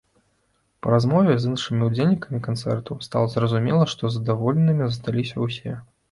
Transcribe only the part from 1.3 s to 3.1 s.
з іншымі ўдзельнікамі канцэрту